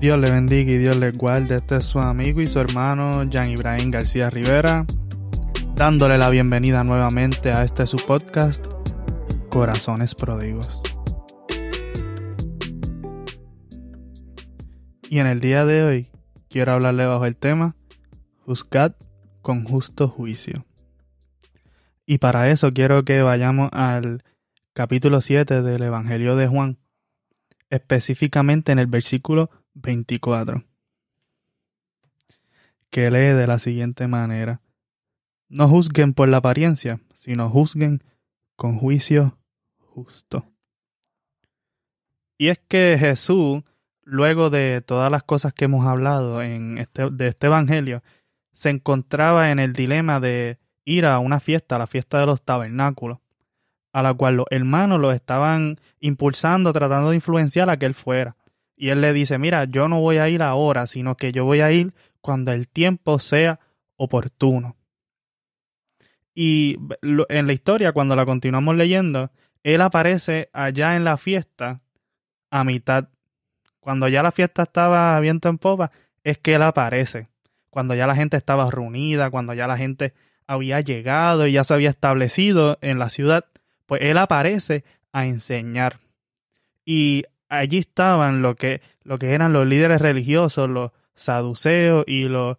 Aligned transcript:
Dios 0.00 0.18
le 0.18 0.30
bendiga 0.30 0.72
y 0.72 0.78
Dios 0.78 0.96
le 0.96 1.12
guarde. 1.12 1.54
Este 1.56 1.76
es 1.76 1.84
su 1.84 1.98
amigo 1.98 2.40
y 2.40 2.48
su 2.48 2.58
hermano 2.58 3.28
Jan 3.30 3.50
Ibrahim 3.50 3.90
García 3.90 4.28
Rivera, 4.28 4.84
dándole 5.76 6.18
la 6.18 6.28
bienvenida 6.30 6.84
nuevamente 6.84 7.52
a 7.52 7.64
este 7.64 7.86
su 7.86 7.96
podcast, 7.96 8.66
Corazones 9.48 10.14
Pródigos. 10.14 10.82
Y 15.08 15.20
en 15.20 15.26
el 15.26 15.40
día 15.40 15.64
de 15.64 15.84
hoy 15.84 16.10
quiero 16.50 16.72
hablarle 16.72 17.06
bajo 17.06 17.24
el 17.24 17.36
tema 17.36 17.76
Juzgad 18.44 18.94
con 19.42 19.64
justo 19.64 20.08
juicio. 20.08 20.66
Y 22.04 22.18
para 22.18 22.50
eso 22.50 22.72
quiero 22.74 23.04
que 23.04 23.22
vayamos 23.22 23.70
al 23.72 24.22
capítulo 24.74 25.20
7 25.20 25.62
del 25.62 25.82
Evangelio 25.82 26.36
de 26.36 26.48
Juan, 26.48 26.78
específicamente 27.70 28.72
en 28.72 28.78
el 28.80 28.86
versículo 28.86 29.50
24, 29.74 30.64
que 32.90 33.10
lee 33.10 33.34
de 33.36 33.46
la 33.46 33.58
siguiente 33.58 34.06
manera. 34.06 34.60
No 35.48 35.68
juzguen 35.68 36.14
por 36.14 36.28
la 36.28 36.38
apariencia, 36.38 37.00
sino 37.14 37.50
juzguen 37.50 38.02
con 38.56 38.78
juicio 38.78 39.38
justo. 39.78 40.46
Y 42.38 42.48
es 42.48 42.58
que 42.58 42.96
Jesús, 42.98 43.62
luego 44.02 44.50
de 44.50 44.80
todas 44.80 45.10
las 45.10 45.22
cosas 45.22 45.52
que 45.52 45.66
hemos 45.66 45.86
hablado 45.86 46.42
en 46.42 46.78
este, 46.78 47.10
de 47.10 47.28
este 47.28 47.46
Evangelio, 47.46 48.02
se 48.52 48.70
encontraba 48.70 49.50
en 49.50 49.58
el 49.58 49.72
dilema 49.72 50.20
de 50.20 50.58
ir 50.84 51.06
a 51.06 51.18
una 51.18 51.40
fiesta, 51.40 51.78
la 51.78 51.86
fiesta 51.86 52.20
de 52.20 52.26
los 52.26 52.42
tabernáculos, 52.42 53.18
a 53.92 54.02
la 54.02 54.14
cual 54.14 54.36
los 54.36 54.46
hermanos 54.50 55.00
lo 55.00 55.12
estaban 55.12 55.78
impulsando, 56.00 56.72
tratando 56.72 57.10
de 57.10 57.16
influenciar 57.16 57.70
a 57.70 57.76
que 57.76 57.86
él 57.86 57.94
fuera. 57.94 58.36
Y 58.76 58.88
él 58.88 59.00
le 59.00 59.12
dice, 59.12 59.38
mira, 59.38 59.64
yo 59.64 59.88
no 59.88 60.00
voy 60.00 60.18
a 60.18 60.28
ir 60.28 60.42
ahora, 60.42 60.86
sino 60.86 61.16
que 61.16 61.32
yo 61.32 61.44
voy 61.44 61.60
a 61.60 61.70
ir 61.70 61.94
cuando 62.20 62.52
el 62.52 62.68
tiempo 62.68 63.18
sea 63.18 63.60
oportuno. 63.96 64.76
Y 66.34 66.78
en 67.28 67.46
la 67.46 67.52
historia, 67.52 67.92
cuando 67.92 68.16
la 68.16 68.26
continuamos 68.26 68.74
leyendo, 68.76 69.30
él 69.62 69.80
aparece 69.80 70.50
allá 70.52 70.96
en 70.96 71.04
la 71.04 71.16
fiesta 71.16 71.80
a 72.50 72.64
mitad. 72.64 73.08
Cuando 73.78 74.08
ya 74.08 74.22
la 74.22 74.32
fiesta 74.32 74.64
estaba 74.64 75.18
viento 75.20 75.48
en 75.48 75.58
popa, 75.58 75.92
es 76.24 76.38
que 76.38 76.54
él 76.54 76.62
aparece. 76.62 77.28
Cuando 77.70 77.94
ya 77.94 78.06
la 78.06 78.16
gente 78.16 78.36
estaba 78.36 78.70
reunida, 78.70 79.30
cuando 79.30 79.54
ya 79.54 79.66
la 79.66 79.76
gente 79.76 80.14
había 80.46 80.80
llegado 80.80 81.46
y 81.46 81.52
ya 81.52 81.64
se 81.64 81.74
había 81.74 81.90
establecido 81.90 82.78
en 82.80 82.98
la 82.98 83.10
ciudad, 83.10 83.46
pues 83.86 84.02
él 84.02 84.18
aparece 84.18 84.84
a 85.12 85.26
enseñar. 85.26 86.00
Y 86.84 87.24
allí 87.58 87.78
estaban 87.78 88.42
lo 88.42 88.56
que, 88.56 88.80
lo 89.02 89.18
que 89.18 89.32
eran 89.32 89.52
los 89.52 89.66
líderes 89.66 90.00
religiosos, 90.00 90.68
los 90.68 90.90
saduceos 91.14 92.04
y 92.06 92.24
los, 92.24 92.58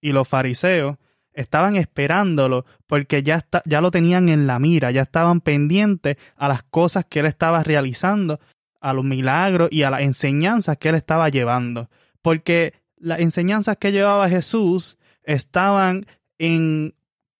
y 0.00 0.12
los 0.12 0.28
fariseos, 0.28 0.96
estaban 1.32 1.76
esperándolo 1.76 2.64
porque 2.86 3.22
ya, 3.22 3.36
está, 3.36 3.62
ya 3.66 3.80
lo 3.80 3.90
tenían 3.90 4.28
en 4.28 4.46
la 4.46 4.58
mira, 4.58 4.90
ya 4.90 5.02
estaban 5.02 5.40
pendientes 5.40 6.16
a 6.36 6.48
las 6.48 6.62
cosas 6.62 7.04
que 7.04 7.20
él 7.20 7.26
estaba 7.26 7.62
realizando, 7.62 8.40
a 8.80 8.92
los 8.92 9.04
milagros 9.04 9.68
y 9.70 9.82
a 9.82 9.90
las 9.90 10.00
enseñanzas 10.00 10.78
que 10.78 10.88
él 10.88 10.94
estaba 10.94 11.28
llevando. 11.28 11.90
Porque 12.22 12.74
las 12.96 13.20
enseñanzas 13.20 13.76
que 13.76 13.92
llevaba 13.92 14.28
Jesús 14.28 14.98
estaban 15.24 16.06
en 16.38 16.94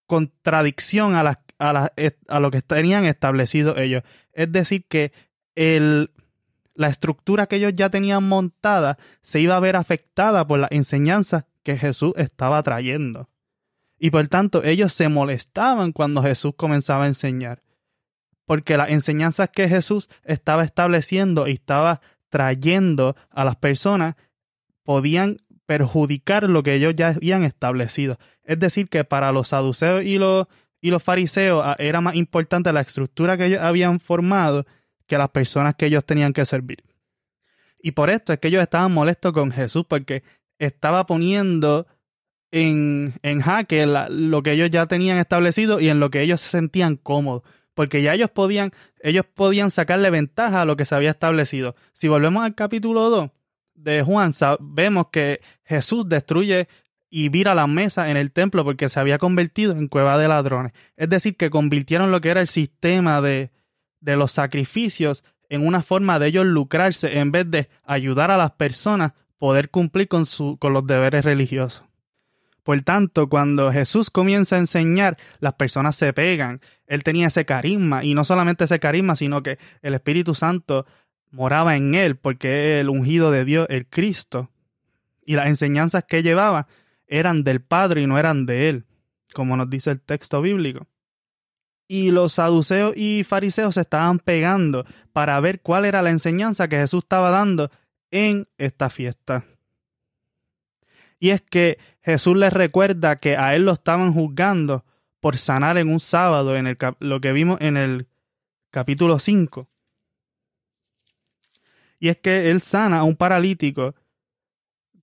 contradicción 0.07 1.15
a, 1.15 1.23
las, 1.23 1.39
a, 1.59 1.91
a 2.29 2.41
lo 2.41 2.51
que 2.51 2.63
tenían 2.63 3.05
establecido 3.05 3.77
ellos. 3.77 4.03
Es 4.33 4.53
decir, 4.53 4.85
que 4.89 5.13
el, 5.55 6.11
la 6.77 6.89
estructura 6.89 7.47
que 7.47 7.57
ellos 7.57 7.73
ya 7.75 7.91
tenían 7.91 8.29
montada 8.29 8.99
se 9.23 9.41
iba 9.41 9.57
a 9.57 9.61
ver 9.61 9.77
afectada 9.77 10.47
por 10.47 10.59
las 10.59 10.71
enseñanzas 10.73 11.45
que 11.63 11.77
Jesús 11.77 12.13
estaba 12.17 12.63
trayendo. 12.63 13.29
Y 13.99 14.11
por 14.11 14.29
tanto, 14.29 14.63
ellos 14.63 14.93
se 14.93 15.09
molestaban 15.09 15.93
cuando 15.93 16.23
Jesús 16.23 16.53
comenzaba 16.57 17.05
a 17.05 17.09
enseñar. 17.09 17.63
Porque 18.45 18.77
las 18.77 18.91
enseñanzas 18.91 19.49
que 19.49 19.69
Jesús 19.69 20.09
estaba 20.23 20.63
estableciendo 20.63 21.49
y 21.49 21.53
estaba 21.53 22.01
trayendo 22.29 23.17
a 23.31 23.45
las 23.45 23.57
personas 23.57 24.15
podían 24.85 25.39
perjudicar 25.65 26.49
lo 26.49 26.63
que 26.63 26.75
ellos 26.75 26.95
ya 26.95 27.09
habían 27.09 27.43
establecido. 27.43 28.19
Es 28.45 28.59
decir, 28.59 28.89
que 28.89 29.05
para 29.05 29.33
los 29.33 29.49
saduceos 29.49 30.05
y 30.05 30.19
los, 30.19 30.47
y 30.81 30.91
los 30.91 31.03
fariseos 31.03 31.63
ah, 31.65 31.75
era 31.79 32.01
más 32.01 32.15
importante 32.15 32.73
la 32.73 32.83
estructura 32.83 33.37
que 33.37 33.47
ellos 33.47 33.63
habían 33.63 33.99
formado 33.99 34.65
que 35.07 35.19
las 35.19 35.31
personas 35.31 35.75
que 35.77 35.87
ellos 35.87 36.05
tenían 36.05 36.33
que 36.33 36.45
servir. 36.45 36.85
Y 37.81 37.93
por 37.93 38.11
esto 38.11 38.33
es 38.33 38.39
que 38.39 38.49
ellos 38.49 38.63
estaban 38.63 38.93
molestos 38.93 39.33
con 39.33 39.53
Jesús 39.53 39.85
porque 39.89 40.23
estaba 40.59 41.07
poniendo 41.07 41.87
en, 42.51 43.15
en 43.23 43.41
jaque 43.41 43.87
lo 43.87 44.43
que 44.43 44.53
ellos 44.53 44.71
ya 44.71 44.87
tenían 44.87 45.19
establecido 45.19 45.81
y 45.81 45.89
en 45.89 46.01
lo 46.01 46.11
que 46.11 46.23
ellos 46.23 46.41
se 46.41 46.49
sentían 46.49 46.97
cómodos. 46.97 47.43
Porque 47.75 48.03
ya 48.03 48.15
ellos 48.15 48.31
podían, 48.31 48.73
ellos 49.01 49.27
podían 49.35 49.71
sacarle 49.71 50.11
ventaja 50.11 50.63
a 50.63 50.65
lo 50.65 50.77
que 50.77 50.87
se 50.87 50.95
había 50.95 51.11
establecido. 51.11 51.77
Si 51.93 52.09
volvemos 52.09 52.43
al 52.43 52.55
capítulo 52.55 53.11
2 53.11 53.31
de 53.75 54.03
Juan, 54.03 54.33
vemos 54.61 55.09
que 55.13 55.43
Jesús 55.63 56.09
destruye 56.09 56.69
y 57.11 57.29
vira 57.29 57.55
la 57.55 57.67
mesa 57.67 58.11
en 58.11 58.17
el 58.17 58.33
templo 58.33 58.65
porque 58.65 58.89
se 58.89 58.99
había 58.99 59.19
convertido 59.19 59.73
en 59.73 59.89
cueva 59.89 60.19
de 60.19 60.27
ladrones. 60.27 60.73
Es 60.97 61.09
decir, 61.11 61.37
que 61.37 61.51
convirtieron 61.51 62.11
lo 62.11 62.21
que 62.21 62.31
era 62.31 62.41
el 62.41 62.49
sistema 62.49 63.21
de, 63.21 63.51
de 64.07 64.17
los 64.17 64.33
sacrificios 64.33 65.25
en 65.51 65.67
una 65.67 65.83
forma 65.83 66.19
de 66.19 66.29
ellos 66.29 66.47
lucrarse 66.47 67.19
en 67.19 67.33
vez 67.33 67.51
de 67.51 67.69
ayudar 67.85 68.31
a 68.31 68.37
las 68.37 68.53
personas 68.53 69.13
poder 69.37 69.69
cumplir 69.69 70.09
con, 70.09 70.27
su, 70.27 70.57
con 70.59 70.73
los 70.73 70.87
deberes 70.87 71.25
religiosos. 71.25 71.85
Por 72.63 72.81
tanto, 72.83 73.29
cuando 73.29 73.71
Jesús 73.71 74.11
comienza 74.11 74.57
a 74.57 74.61
enseñar, 74.61 75.19
las 75.41 75.55
personas 75.55 75.95
se 75.97 76.13
pegan. 76.13 76.61
Él 76.87 77.05
tenía 77.05 77.27
ese 77.27 77.45
carisma, 77.45 78.05
y 78.05 78.15
no 78.15 78.25
solamente 78.25 78.65
ese 78.65 78.81
carisma, 78.81 79.15
sino 79.15 79.43
que 79.43 79.59
el 79.83 79.95
Espíritu 79.95 80.35
Santo 80.35 80.87
moraba 81.31 81.77
en 81.77 81.95
él, 81.95 82.17
porque 82.17 82.79
es 82.79 82.81
el 82.81 82.89
ungido 82.89 83.31
de 83.31 83.45
Dios, 83.45 83.67
el 83.71 83.87
Cristo. 83.87 84.51
Y 85.25 85.35
las 85.35 85.49
enseñanzas 85.49 86.05
que 86.05 86.23
llevaba 86.23 86.67
eran 87.07 87.45
del 87.45 87.61
Padre 87.61 88.03
y 88.03 88.07
no 88.07 88.19
eran 88.19 88.47
de 88.47 88.69
él, 88.69 88.85
como 89.33 89.57
nos 89.57 89.69
dice 89.69 89.91
el 89.91 90.01
texto 90.01 90.41
bíblico 90.41 90.87
y 91.89 92.11
los 92.11 92.35
saduceos 92.35 92.97
y 92.97 93.25
fariseos 93.25 93.75
se 93.75 93.83
estaban 93.83 94.19
pegando 94.19 94.85
para 95.13 95.39
ver 95.41 95.61
cuál 95.61 95.85
era 95.85 96.03
la 96.03 96.11
enseñanza 96.11 96.69
que 96.69 96.77
Jesús 96.77 97.05
estaba 97.05 97.31
dando 97.31 97.71
en 98.11 98.49
esta 98.59 98.91
fiesta. 98.91 99.45
Y 101.19 101.31
es 101.31 101.41
que 101.41 101.79
Jesús 102.03 102.37
les 102.37 102.53
recuerda 102.53 103.17
que 103.17 103.37
a 103.37 103.55
él 103.55 103.65
lo 103.65 103.73
estaban 103.73 104.13
juzgando 104.13 104.85
por 105.21 105.39
sanar 105.39 105.79
en 105.79 105.89
un 105.89 106.01
sábado, 106.01 106.57
en 106.57 106.67
el, 106.67 106.79
lo 107.01 107.21
que 107.21 107.33
vimos 107.33 107.61
en 107.61 107.77
el 107.77 108.07
capítulo 108.71 109.19
5. 109.19 109.69
Y 111.99 112.09
es 112.09 112.19
que 112.19 112.51
él 112.51 112.61
sana 112.61 112.99
a 112.99 113.05
un 113.05 113.17
paralítico, 113.17 113.95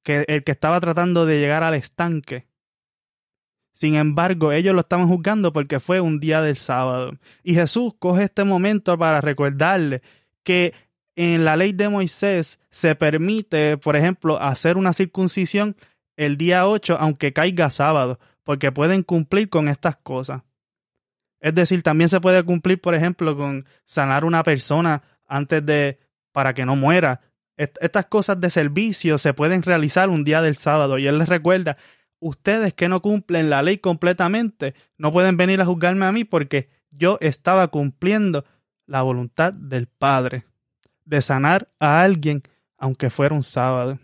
que 0.04 0.26
el 0.28 0.44
que 0.44 0.52
estaba 0.52 0.80
tratando 0.80 1.26
de 1.26 1.40
llegar 1.40 1.64
al 1.64 1.74
estanque. 1.74 2.48
Sin 3.73 3.95
embargo, 3.95 4.51
ellos 4.51 4.73
lo 4.75 4.81
estaban 4.81 5.07
juzgando 5.07 5.51
porque 5.51 5.79
fue 5.79 6.00
un 6.00 6.19
día 6.19 6.41
del 6.41 6.57
sábado. 6.57 7.17
Y 7.44 7.56
Jesús 7.56 7.94
coge 7.97 8.25
este 8.25 8.44
momento 8.44 8.97
para 8.97 9.19
recordarle 9.19 10.03
que 10.44 10.73
en 11.16 11.44
la 11.44 11.56
ley 11.56 11.73
de 11.73 11.89
Moisés 11.89 12.59
se 12.69 12.95
permite, 12.95 13.78
por 13.78 13.96
ejemplo, 13.96 14.40
hacer 14.40 14.78
una 14.78 14.93
circuncisión 14.93 15.75
el 16.16 16.37
día 16.37 16.67
8 16.67 16.97
aunque 16.99 17.34
caiga 17.34 17.72
sábado, 17.72 18.20
porque 18.43 18.72
pueden 18.72 19.03
cumplir 19.03 19.49
con 19.49 19.67
estas 19.67 19.97
cosas. 19.97 20.43
Es 21.40 21.55
decir, 21.55 21.84
también 21.84 22.09
se 22.09 22.22
puede 22.22 22.43
cumplir, 22.43 22.79
por 22.79 22.96
ejemplo, 22.96 23.35
con 23.35 23.66
sanar 23.85 24.23
una 24.23 24.43
persona 24.43 25.03
antes 25.28 25.66
de 25.66 25.99
para 26.31 26.53
que 26.53 26.66
no 26.66 26.76
muera. 26.76 27.22
Estas 27.58 28.05
cosas 28.05 28.40
de 28.40 28.49
servicio 28.49 29.17
se 29.17 29.34
pueden 29.34 29.61
realizar 29.61 30.09
un 30.09 30.23
día 30.23 30.41
del 30.41 30.55
sábado 30.55 30.97
y 30.97 31.05
él 31.05 31.19
les 31.19 31.29
recuerda 31.29 31.78
ustedes 32.23 32.73
que 32.73 32.87
no 32.87 33.02
cumplen 33.02 33.49
la 33.49 33.61
ley 33.61 33.78
completamente 33.78 34.73
no 34.97 35.11
pueden 35.11 35.35
venir 35.35 35.59
a 35.61 35.66
juzgarme 35.66 36.05
a 36.05 36.11
mí 36.11 36.23
porque 36.23 36.70
yo 36.90 37.17
estaba 37.22 37.67
cumpliendo 37.67 38.46
la 38.85 39.02
voluntad 39.02 39.52
del 39.52 39.87
Padre 39.87 40.46
de 41.05 41.22
sanar 41.22 41.70
a 41.79 42.02
alguien 42.02 42.41
aunque 42.78 43.09
fuera 43.09 43.35
un 43.35 43.43
sábado. 43.43 43.99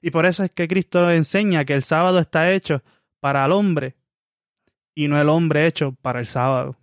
Y 0.00 0.10
por 0.10 0.26
eso 0.26 0.44
es 0.44 0.50
que 0.52 0.68
Cristo 0.68 1.10
enseña 1.10 1.64
que 1.64 1.74
el 1.74 1.82
sábado 1.82 2.20
está 2.20 2.52
hecho 2.52 2.82
para 3.18 3.44
el 3.44 3.52
hombre 3.52 3.96
y 4.94 5.08
no 5.08 5.20
el 5.20 5.28
hombre 5.28 5.66
hecho 5.66 5.92
para 6.00 6.20
el 6.20 6.26
sábado. 6.26 6.76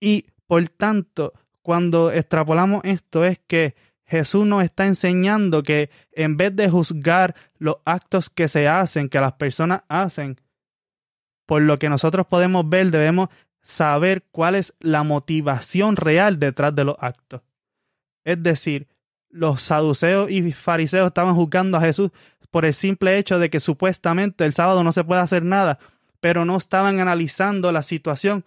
Y 0.00 0.26
por 0.46 0.66
tanto, 0.68 1.32
cuando 1.62 2.10
extrapolamos 2.10 2.80
esto 2.84 3.24
es 3.24 3.38
que 3.46 3.76
Jesús 4.06 4.46
nos 4.46 4.62
está 4.62 4.86
enseñando 4.86 5.62
que 5.62 5.90
en 6.12 6.36
vez 6.36 6.54
de 6.54 6.70
juzgar 6.70 7.34
los 7.58 7.76
actos 7.84 8.30
que 8.30 8.48
se 8.48 8.68
hacen, 8.68 9.08
que 9.08 9.20
las 9.20 9.32
personas 9.32 9.82
hacen, 9.88 10.40
por 11.44 11.62
lo 11.62 11.78
que 11.78 11.88
nosotros 11.88 12.26
podemos 12.26 12.68
ver, 12.68 12.90
debemos 12.90 13.28
saber 13.62 14.24
cuál 14.30 14.54
es 14.54 14.74
la 14.78 15.02
motivación 15.02 15.96
real 15.96 16.38
detrás 16.38 16.74
de 16.74 16.84
los 16.84 16.96
actos. 17.00 17.42
Es 18.24 18.40
decir, 18.42 18.88
los 19.28 19.60
saduceos 19.60 20.30
y 20.30 20.52
fariseos 20.52 21.08
estaban 21.08 21.34
juzgando 21.34 21.76
a 21.76 21.80
Jesús 21.80 22.10
por 22.50 22.64
el 22.64 22.74
simple 22.74 23.18
hecho 23.18 23.38
de 23.38 23.50
que 23.50 23.60
supuestamente 23.60 24.44
el 24.44 24.52
sábado 24.52 24.84
no 24.84 24.92
se 24.92 25.04
puede 25.04 25.20
hacer 25.20 25.42
nada, 25.42 25.78
pero 26.20 26.44
no 26.44 26.56
estaban 26.56 27.00
analizando 27.00 27.72
la 27.72 27.82
situación 27.82 28.44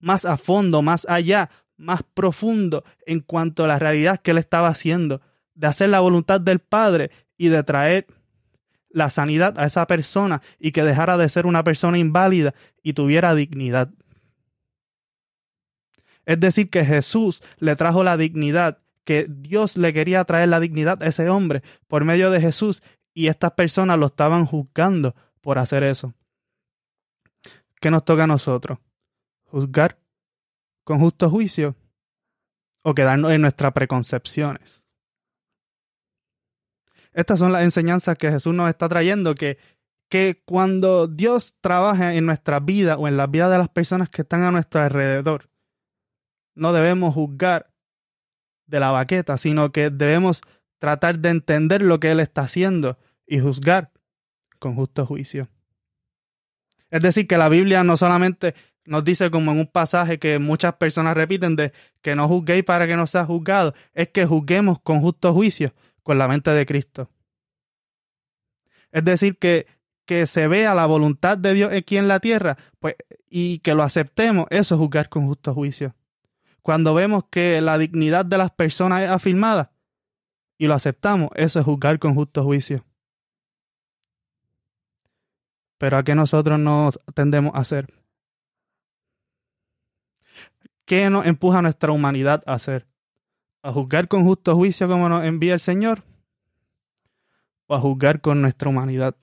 más 0.00 0.24
a 0.24 0.36
fondo, 0.36 0.82
más 0.82 1.06
allá, 1.08 1.50
más 1.78 2.02
profundo 2.02 2.84
en 3.06 3.20
cuanto 3.20 3.64
a 3.64 3.68
la 3.68 3.78
realidad 3.78 4.20
que 4.20 4.32
él 4.32 4.38
estaba 4.38 4.68
haciendo, 4.68 5.22
de 5.54 5.66
hacer 5.66 5.88
la 5.88 6.00
voluntad 6.00 6.40
del 6.40 6.58
Padre 6.58 7.10
y 7.36 7.48
de 7.48 7.62
traer 7.62 8.06
la 8.90 9.10
sanidad 9.10 9.58
a 9.58 9.64
esa 9.64 9.86
persona 9.86 10.42
y 10.58 10.72
que 10.72 10.82
dejara 10.82 11.16
de 11.16 11.28
ser 11.28 11.46
una 11.46 11.64
persona 11.64 11.98
inválida 11.98 12.54
y 12.82 12.92
tuviera 12.92 13.34
dignidad. 13.34 13.90
Es 16.26 16.38
decir, 16.40 16.68
que 16.68 16.84
Jesús 16.84 17.42
le 17.58 17.74
trajo 17.76 18.04
la 18.04 18.16
dignidad, 18.16 18.78
que 19.04 19.26
Dios 19.28 19.78
le 19.78 19.92
quería 19.92 20.24
traer 20.24 20.50
la 20.50 20.60
dignidad 20.60 21.02
a 21.02 21.06
ese 21.06 21.30
hombre 21.30 21.62
por 21.86 22.04
medio 22.04 22.30
de 22.30 22.40
Jesús 22.40 22.82
y 23.14 23.28
estas 23.28 23.52
personas 23.52 23.98
lo 23.98 24.06
estaban 24.06 24.44
juzgando 24.44 25.14
por 25.40 25.58
hacer 25.58 25.82
eso. 25.82 26.12
¿Qué 27.80 27.90
nos 27.90 28.04
toca 28.04 28.24
a 28.24 28.26
nosotros? 28.26 28.78
¿Juzgar 29.44 29.98
con 30.88 31.00
justo 31.00 31.28
juicio 31.28 31.76
o 32.82 32.94
quedarnos 32.94 33.32
en 33.32 33.42
nuestras 33.42 33.74
preconcepciones? 33.74 34.86
Estas 37.12 37.38
son 37.38 37.52
las 37.52 37.62
enseñanzas 37.62 38.16
que 38.16 38.30
Jesús 38.30 38.54
nos 38.54 38.70
está 38.70 38.88
trayendo, 38.88 39.34
que, 39.34 39.58
que 40.08 40.42
cuando 40.46 41.06
Dios 41.06 41.56
trabaja 41.60 42.14
en 42.14 42.24
nuestra 42.24 42.58
vida 42.60 42.96
o 42.96 43.06
en 43.06 43.18
la 43.18 43.26
vida 43.26 43.50
de 43.50 43.58
las 43.58 43.68
personas 43.68 44.08
que 44.08 44.22
están 44.22 44.44
a 44.44 44.50
nuestro 44.50 44.80
alrededor, 44.80 45.50
no 46.54 46.72
debemos 46.72 47.12
juzgar 47.12 47.70
de 48.66 48.80
la 48.80 48.90
baqueta, 48.90 49.36
sino 49.36 49.72
que 49.72 49.90
debemos 49.90 50.40
tratar 50.78 51.18
de 51.18 51.28
entender 51.28 51.82
lo 51.82 52.00
que 52.00 52.12
Él 52.12 52.20
está 52.20 52.42
haciendo 52.42 52.96
y 53.26 53.40
juzgar 53.40 53.92
con 54.58 54.74
justo 54.74 55.04
juicio. 55.04 55.50
Es 56.88 57.02
decir, 57.02 57.26
que 57.26 57.36
la 57.36 57.50
Biblia 57.50 57.84
no 57.84 57.98
solamente 57.98 58.54
nos 58.88 59.04
dice 59.04 59.30
como 59.30 59.52
en 59.52 59.60
un 59.60 59.66
pasaje 59.66 60.18
que 60.18 60.38
muchas 60.38 60.74
personas 60.74 61.14
repiten 61.14 61.56
de 61.56 61.72
que 62.00 62.16
no 62.16 62.26
juzguéis 62.26 62.64
para 62.64 62.86
que 62.86 62.96
no 62.96 63.06
sea 63.06 63.24
juzgado, 63.24 63.74
es 63.94 64.08
que 64.08 64.26
juzguemos 64.26 64.80
con 64.80 65.00
justo 65.00 65.32
juicio, 65.32 65.74
con 66.02 66.18
la 66.18 66.26
mente 66.26 66.50
de 66.50 66.66
Cristo. 66.66 67.10
Es 68.90 69.04
decir, 69.04 69.38
que, 69.38 69.66
que 70.06 70.26
se 70.26 70.48
vea 70.48 70.74
la 70.74 70.86
voluntad 70.86 71.36
de 71.36 71.52
Dios 71.52 71.72
aquí 71.72 71.98
en 71.98 72.08
la 72.08 72.20
tierra 72.20 72.56
pues, 72.78 72.96
y 73.28 73.58
que 73.58 73.74
lo 73.74 73.82
aceptemos, 73.82 74.46
eso 74.50 74.74
es 74.74 74.80
juzgar 74.80 75.08
con 75.08 75.26
justo 75.26 75.54
juicio. 75.54 75.94
Cuando 76.62 76.94
vemos 76.94 77.24
que 77.30 77.60
la 77.60 77.78
dignidad 77.78 78.24
de 78.24 78.38
las 78.38 78.50
personas 78.50 79.02
es 79.02 79.10
afirmada 79.10 79.72
y 80.56 80.66
lo 80.66 80.74
aceptamos, 80.74 81.28
eso 81.34 81.58
es 81.60 81.64
juzgar 81.64 81.98
con 81.98 82.14
justo 82.14 82.42
juicio. 82.42 82.84
Pero 85.78 85.98
¿a 85.98 86.02
qué 86.02 86.14
nosotros 86.14 86.58
nos 86.58 86.98
tendemos 87.14 87.54
a 87.54 87.58
hacer? 87.58 87.97
¿Qué 90.88 91.08
nos 91.08 91.24
empuja 91.24 91.62
nuestra 91.62 91.92
humanidad 91.92 92.42
a 92.46 92.54
hacer? 92.54 92.88
a 93.62 93.72
juzgar 93.72 94.08
con 94.08 94.24
justo 94.24 94.56
juicio 94.56 94.88
como 94.88 95.08
nos 95.08 95.24
envía 95.24 95.54
el 95.54 95.60
Señor 95.60 96.02
o 97.66 97.74
a 97.74 97.80
juzgar 97.80 98.20
con 98.20 98.40
nuestra 98.40 98.70
humanidad, 98.70 99.14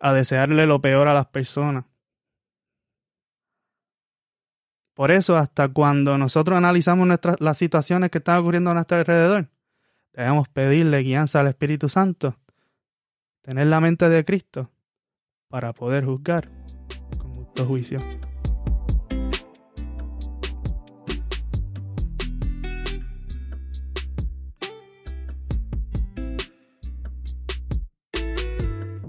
a 0.00 0.12
desearle 0.12 0.66
lo 0.66 0.82
peor 0.82 1.08
a 1.08 1.14
las 1.14 1.26
personas. 1.26 1.86
Por 4.92 5.10
eso, 5.10 5.36
hasta 5.36 5.68
cuando 5.68 6.18
nosotros 6.18 6.56
analizamos 6.56 7.08
las 7.38 7.58
situaciones 7.58 8.10
que 8.10 8.18
están 8.18 8.38
ocurriendo 8.38 8.70
a 8.70 8.74
nuestro 8.74 8.98
alrededor, 8.98 9.48
debemos 10.12 10.48
pedirle 10.48 11.02
guianza 11.02 11.40
al 11.40 11.48
Espíritu 11.48 11.88
Santo, 11.88 12.36
tener 13.40 13.66
la 13.66 13.80
mente 13.80 14.08
de 14.10 14.24
Cristo 14.26 14.70
para 15.48 15.72
poder 15.72 16.04
juzgar 16.04 16.50
con 17.18 17.34
justo 17.34 17.64
juicio. 17.64 17.98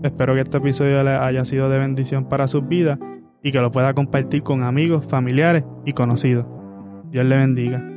Espero 0.07 0.35
que 0.35 0.41
este 0.41 0.57
episodio 0.57 1.03
les 1.03 1.19
haya 1.19 1.43
sido 1.43 1.69
de 1.69 1.77
bendición 1.77 2.29
para 2.29 2.47
sus 2.47 2.65
vidas 2.65 2.97
y 3.43 3.51
que 3.51 3.59
lo 3.59 3.73
pueda 3.73 3.93
compartir 3.93 4.41
con 4.41 4.63
amigos, 4.63 5.05
familiares 5.05 5.65
y 5.85 5.91
conocidos. 5.91 6.45
Dios 7.11 7.25
le 7.25 7.35
bendiga. 7.35 7.96